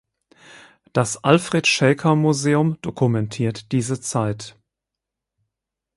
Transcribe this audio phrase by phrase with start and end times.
[0.93, 4.57] Das Alfred Shaker Museum dokumentiert diese Zeit.